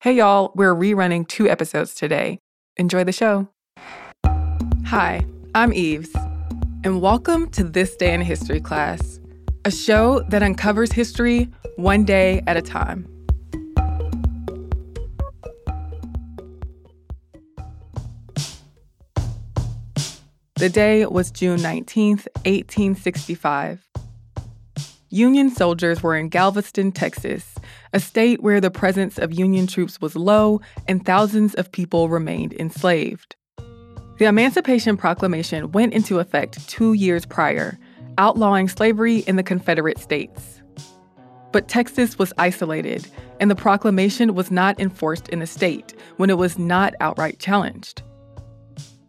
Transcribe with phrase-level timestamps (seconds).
[0.00, 2.38] Hey, y'all, we're rerunning two episodes today.
[2.76, 3.48] Enjoy the show.
[4.86, 6.14] Hi, I'm Eves,
[6.84, 9.18] and welcome to This Day in History class,
[9.64, 13.08] a show that uncovers history one day at a time.
[20.54, 23.84] The day was June 19th, 1865.
[25.10, 27.54] Union soldiers were in Galveston, Texas,
[27.94, 32.52] a state where the presence of Union troops was low and thousands of people remained
[32.54, 33.34] enslaved.
[34.18, 37.78] The Emancipation Proclamation went into effect two years prior,
[38.18, 40.60] outlawing slavery in the Confederate States.
[41.52, 43.08] But Texas was isolated,
[43.40, 48.02] and the proclamation was not enforced in the state when it was not outright challenged.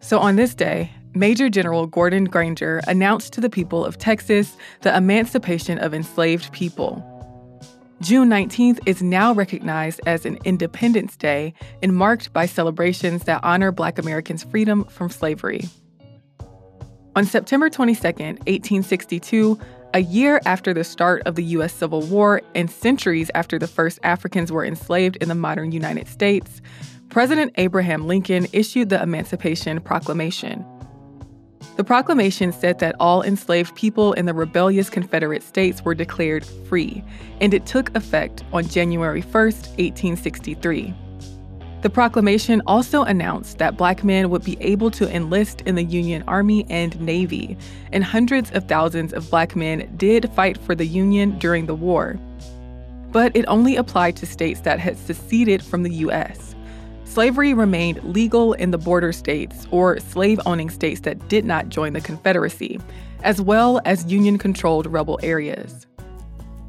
[0.00, 4.96] So on this day, Major General Gordon Granger announced to the people of Texas the
[4.96, 7.06] emancipation of enslaved people.
[8.00, 11.52] June 19th is now recognized as an Independence Day
[11.82, 15.68] and marked by celebrations that honor Black Americans' freedom from slavery.
[17.14, 19.60] On September 22, 1862,
[19.92, 21.74] a year after the start of the U.S.
[21.74, 26.62] Civil War and centuries after the first Africans were enslaved in the modern United States,
[27.10, 30.64] President Abraham Lincoln issued the Emancipation Proclamation.
[31.76, 37.02] The proclamation said that all enslaved people in the rebellious Confederate States were declared free,
[37.40, 40.94] and it took effect on January 1, 1863.
[41.82, 46.22] The proclamation also announced that black men would be able to enlist in the Union
[46.28, 47.56] Army and Navy,
[47.90, 52.20] and hundreds of thousands of black men did fight for the Union during the war.
[53.10, 56.51] But it only applied to states that had seceded from the U.S
[57.12, 61.92] slavery remained legal in the border states or slave owning states that did not join
[61.92, 62.80] the Confederacy,
[63.22, 65.86] as well as Union controlled rebel areas.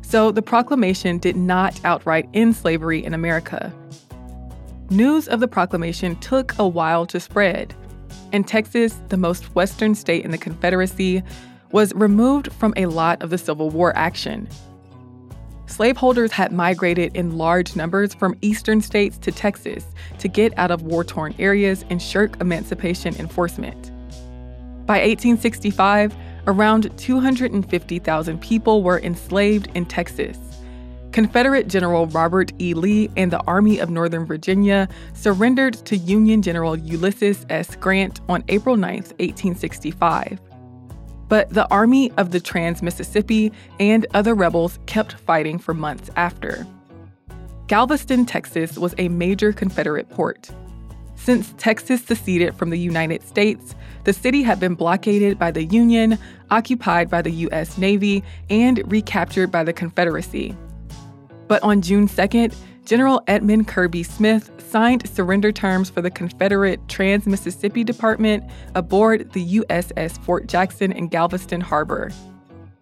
[0.02, 3.74] So the proclamation did not outright end slavery in America.
[4.90, 7.74] News of the proclamation took a while to spread,
[8.34, 11.24] and Texas, the most western state in the Confederacy,
[11.72, 14.50] was removed from a lot of the Civil War action
[15.74, 19.86] slaveholders had migrated in large numbers from eastern states to Texas
[20.20, 23.92] to get out of war torn areas and shirk emancipation enforcement.
[24.86, 30.38] By 1865, around 250,000 people were enslaved in Texas.
[31.12, 32.74] Confederate General Robert E.
[32.74, 37.76] Lee and the Army of Northern Virginia surrendered to Union General Ulysses S.
[37.76, 40.53] Grant on April 9, 1865.
[41.34, 46.68] But the Army of the Trans Mississippi and other rebels kept fighting for months after.
[47.66, 50.52] Galveston, Texas was a major Confederate port.
[51.16, 53.74] Since Texas seceded from the United States,
[54.04, 56.20] the city had been blockaded by the Union,
[56.52, 57.80] occupied by the U.S.
[57.80, 60.56] Navy, and recaptured by the Confederacy.
[61.48, 62.56] But on June 2nd,
[62.86, 69.60] General Edmund Kirby Smith signed surrender terms for the Confederate Trans Mississippi Department aboard the
[69.60, 72.10] USS Fort Jackson in Galveston Harbor.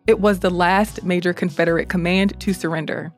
[0.08, 3.12] It was the last major Confederate command to surrender.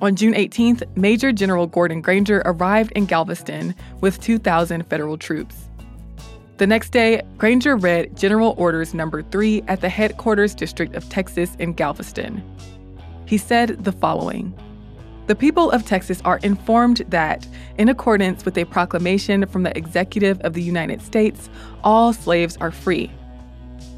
[0.00, 5.68] On June 18th, Major General Gordon Granger arrived in Galveston with 2,000 federal troops.
[6.56, 11.54] The next day, Granger read General Orders Number 3 at the headquarters district of Texas
[11.60, 12.42] in Galveston.
[13.24, 14.52] He said the following
[15.32, 17.46] the people of Texas are informed that,
[17.78, 21.48] in accordance with a proclamation from the Executive of the United States,
[21.82, 23.10] all slaves are free.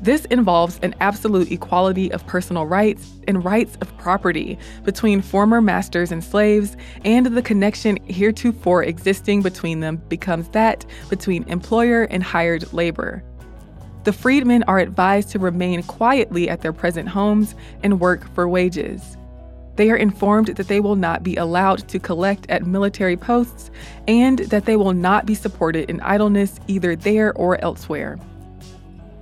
[0.00, 6.12] This involves an absolute equality of personal rights and rights of property between former masters
[6.12, 12.72] and slaves, and the connection heretofore existing between them becomes that between employer and hired
[12.72, 13.25] labor.
[14.05, 19.16] The freedmen are advised to remain quietly at their present homes and work for wages.
[19.76, 23.70] They are informed that they will not be allowed to collect at military posts
[24.06, 28.18] and that they will not be supported in idleness either there or elsewhere.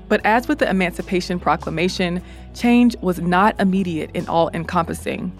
[0.08, 2.22] But as with the Emancipation Proclamation,
[2.54, 5.32] change was not immediate and all encompassing.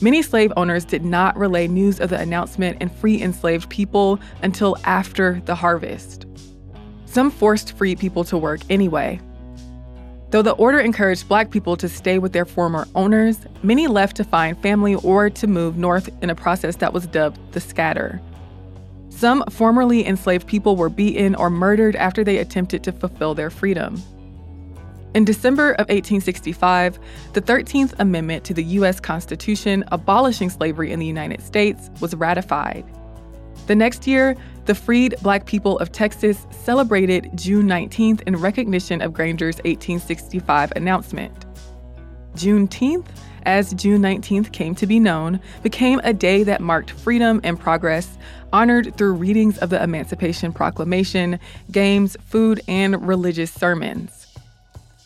[0.00, 4.76] Many slave owners did not relay news of the announcement and free enslaved people until
[4.84, 6.26] after the harvest.
[7.06, 9.20] Some forced free people to work anyway,
[10.30, 14.24] Though the order encouraged black people to stay with their former owners, many left to
[14.24, 18.20] find family or to move north in a process that was dubbed the scatter.
[19.08, 24.00] Some formerly enslaved people were beaten or murdered after they attempted to fulfill their freedom.
[25.14, 27.00] In December of 1865,
[27.32, 29.00] the 13th Amendment to the U.S.
[29.00, 32.84] Constitution abolishing slavery in the United States was ratified.
[33.66, 34.36] The next year,
[34.70, 41.34] the freed black people of Texas celebrated June 19th in recognition of Granger's 1865 announcement.
[42.36, 43.06] Juneteenth,
[43.46, 48.16] as June 19th came to be known, became a day that marked freedom and progress,
[48.52, 51.40] honored through readings of the Emancipation Proclamation,
[51.72, 54.28] games, food, and religious sermons.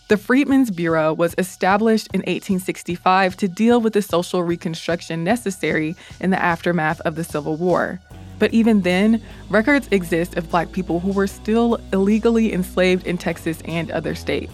[0.08, 6.28] The Freedmen's Bureau was established in 1865 to deal with the social reconstruction necessary in
[6.28, 7.98] the aftermath of the Civil War.
[8.44, 13.62] But even then, records exist of black people who were still illegally enslaved in Texas
[13.64, 14.52] and other states.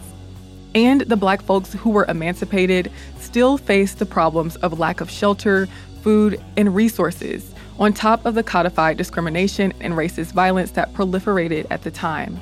[0.76, 5.66] And the black folks who were emancipated still faced the problems of lack of shelter,
[6.02, 11.82] food, and resources, on top of the codified discrimination and racist violence that proliferated at
[11.82, 12.38] the time.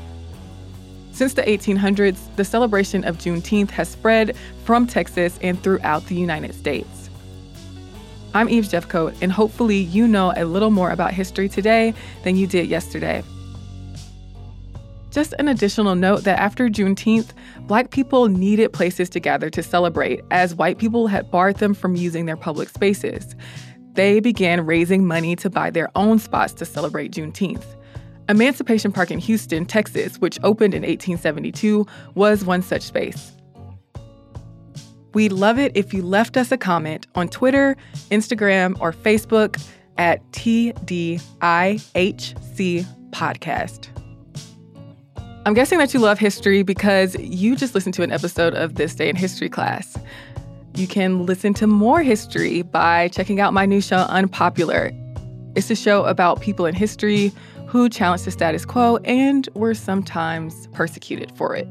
[1.12, 4.36] Since the 1800s, the celebration of Juneteenth has spread
[4.66, 6.97] from Texas and throughout the United States.
[8.34, 11.94] I'm Eve Jeffcoat, and hopefully, you know a little more about history today
[12.24, 13.22] than you did yesterday.
[15.10, 17.30] Just an additional note that after Juneteenth,
[17.60, 21.96] Black people needed places to gather to celebrate, as white people had barred them from
[21.96, 23.34] using their public spaces.
[23.94, 27.64] They began raising money to buy their own spots to celebrate Juneteenth.
[28.28, 33.32] Emancipation Park in Houston, Texas, which opened in 1872, was one such space.
[35.18, 37.76] We'd love it if you left us a comment on Twitter,
[38.12, 39.60] Instagram, or Facebook
[39.96, 41.18] at TDIHC
[43.10, 43.88] Podcast.
[45.44, 48.94] I'm guessing that you love history because you just listened to an episode of This
[48.94, 49.98] Day in History class.
[50.76, 54.92] You can listen to more history by checking out my new show, Unpopular.
[55.56, 57.32] It's a show about people in history
[57.66, 61.66] who challenged the status quo and were sometimes persecuted for it.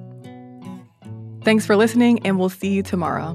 [1.48, 3.34] Thanks for listening, and we'll see you tomorrow.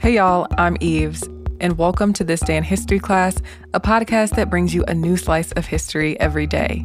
[0.00, 1.22] Hey, y'all, I'm Eves,
[1.60, 3.40] and welcome to This Day in History class,
[3.72, 6.84] a podcast that brings you a new slice of history every day.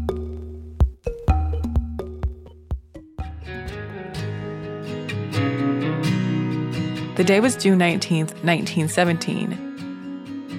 [7.15, 9.72] The day was June 19th, 1917.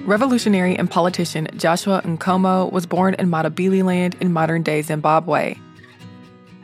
[0.05, 5.55] Revolutionary and politician Joshua Nkomo was born in Matabeleland in modern day Zimbabwe.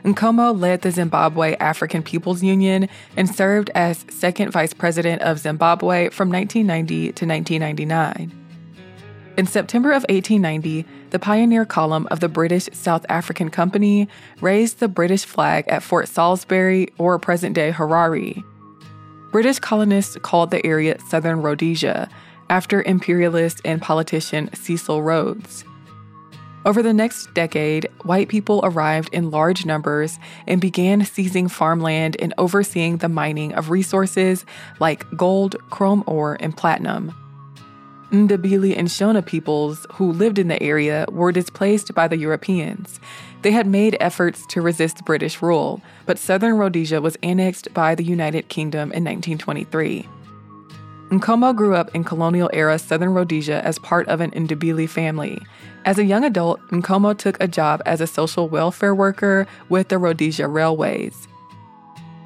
[0.04, 6.08] Nkomo led the Zimbabwe African People's Union and served as second vice president of Zimbabwe
[6.10, 8.32] from 1990 to 1999.
[9.36, 14.06] In September of 1890, the pioneer column of the British South African Company
[14.40, 18.44] raised the British flag at Fort Salisbury or present day Harare.
[19.32, 22.08] British colonists called the area Southern Rhodesia
[22.52, 25.64] after imperialist and politician Cecil Rhodes.
[26.66, 32.34] Over the next decade, white people arrived in large numbers and began seizing farmland and
[32.36, 34.44] overseeing the mining of resources
[34.80, 37.14] like gold, chrome ore, and platinum.
[38.10, 43.00] Ndebele and Shona peoples who lived in the area were displaced by the Europeans.
[43.40, 48.04] They had made efforts to resist British rule, but southern Rhodesia was annexed by the
[48.04, 50.06] United Kingdom in 1923.
[51.12, 55.38] Nkomo grew up in colonial era southern Rhodesia as part of an Ndebele family.
[55.84, 59.98] As a young adult, Nkomo took a job as a social welfare worker with the
[59.98, 61.28] Rhodesia Railways.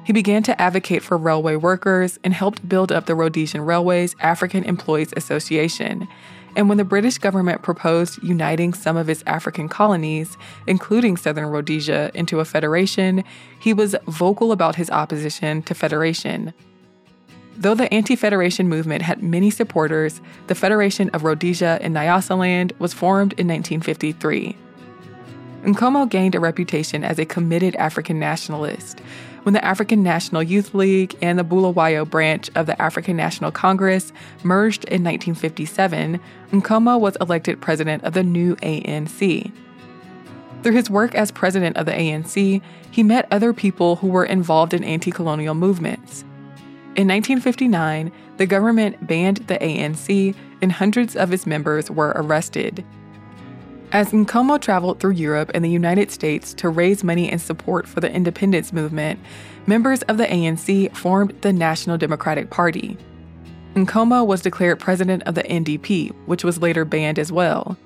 [0.05, 4.63] He began to advocate for railway workers and helped build up the Rhodesian Railways African
[4.63, 6.07] Employees Association.
[6.55, 12.09] And when the British government proposed uniting some of its African colonies, including southern Rhodesia,
[12.13, 13.25] into a federation,
[13.59, 16.53] he was vocal about his opposition to federation.
[17.57, 22.93] Though the anti federation movement had many supporters, the Federation of Rhodesia and Nyasaland was
[22.93, 24.55] formed in 1953.
[25.63, 29.01] Nkomo gained a reputation as a committed African nationalist,
[29.47, 34.11] when the African National Youth League and the Bulawayo branch of the African National Congress
[34.43, 36.19] merged in 1957,
[36.51, 39.49] Nkomo was elected president of the new ANC.
[40.63, 42.61] Through his work as president of the ANC,
[42.91, 46.25] he met other people who were involved in anti colonial movements.
[46.97, 52.83] In 1959, the government banned the ANC and hundreds of its members were arrested.
[53.91, 57.99] As Nkomo traveled through Europe and the United States to raise money and support for
[57.99, 59.19] the independence movement,
[59.67, 62.97] members of the ANC formed the National Democratic Party.
[63.75, 67.77] Nkomo was declared president of the NDP, which was later banned as well.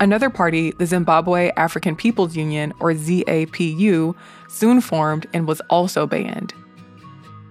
[0.00, 4.14] Another party, the Zimbabwe African People's Union, or ZAPU,
[4.48, 6.54] soon formed and was also banned.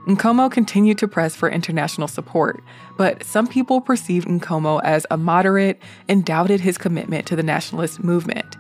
[0.08, 2.64] Nkomo continued to press for international support,
[2.96, 8.02] but some people perceived Nkomo as a moderate and doubted his commitment to the nationalist
[8.02, 8.56] movement.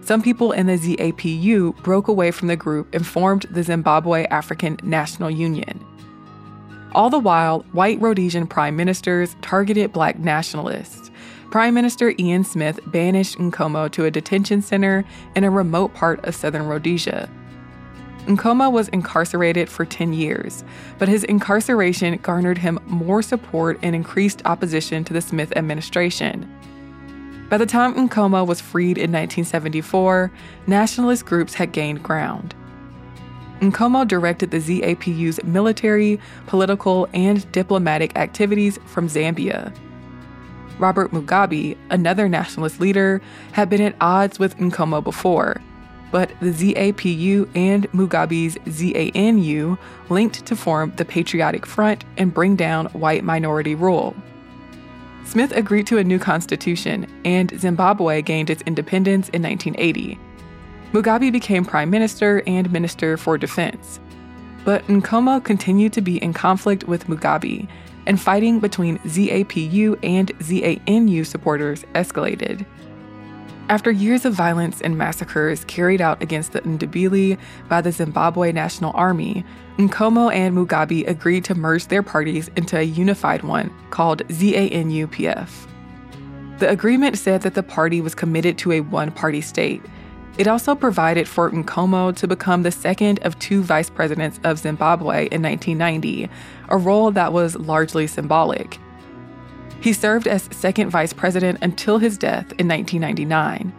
[0.00, 4.78] Some people in the ZAPU broke away from the group and formed the Zimbabwe African
[4.82, 5.84] National Union.
[6.92, 11.10] All the while, white Rhodesian prime ministers targeted black nationalists.
[11.50, 15.04] Prime Minister Ian Smith banished Nkomo to a detention center
[15.36, 17.28] in a remote part of southern Rhodesia.
[18.28, 20.62] Nkomo was incarcerated for 10 years,
[20.98, 26.46] but his incarceration garnered him more support and increased opposition to the Smith administration.
[27.48, 30.30] By the time Nkomo was freed in 1974,
[30.66, 32.54] nationalist groups had gained ground.
[33.60, 39.74] Nkomo directed the ZAPU's military, political, and diplomatic activities from Zambia.
[40.78, 45.62] Robert Mugabe, another nationalist leader, had been at odds with Nkomo before,
[46.10, 52.86] but the ZAPU and Mugabe's ZANU linked to form the Patriotic Front and bring down
[52.86, 54.16] white minority rule.
[55.24, 60.18] Smith agreed to a new constitution, and Zimbabwe gained its independence in 1980.
[60.92, 64.00] Mugabe became prime minister and minister for defense.
[64.64, 67.68] But Nkomo continued to be in conflict with Mugabe,
[68.06, 72.64] and fighting between ZAPU and ZANU supporters escalated.
[73.68, 77.36] After years of violence and massacres carried out against the Ndebele
[77.68, 79.44] by the Zimbabwe National Army,
[79.76, 85.50] Nkomo and Mugabe agreed to merge their parties into a unified one called ZANU PF.
[86.60, 89.82] The agreement said that the party was committed to a one party state.
[90.38, 95.28] It also provided for Nkomo to become the second of two vice presidents of Zimbabwe
[95.30, 96.30] in 1990,
[96.70, 98.78] a role that was largely symbolic.
[99.80, 103.72] He served as second vice president until his death in 1999.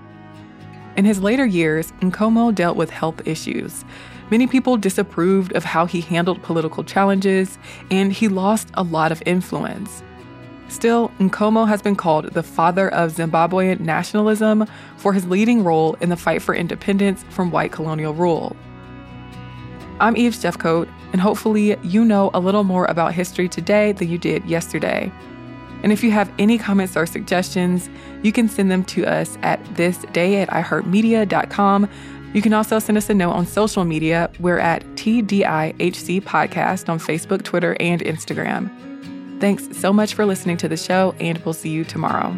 [0.95, 3.83] In his later years, Nkomo dealt with health issues.
[4.31, 7.57] Many people disapproved of how he handled political challenges,
[7.89, 10.03] and he lost a lot of influence.
[10.67, 16.09] Still, Nkomo has been called the father of Zimbabwean nationalism for his leading role in
[16.09, 18.55] the fight for independence from white colonial rule.
[19.99, 24.17] I'm Eve Jeffcoat, and hopefully, you know a little more about history today than you
[24.17, 25.11] did yesterday.
[25.83, 27.89] And if you have any comments or suggestions,
[28.23, 31.89] you can send them to us at thisday at iheartmedia.com.
[32.33, 34.29] You can also send us a note on social media.
[34.39, 38.69] We're at TDIHC Podcast on Facebook, Twitter, and Instagram.
[39.39, 42.37] Thanks so much for listening to the show, and we'll see you tomorrow.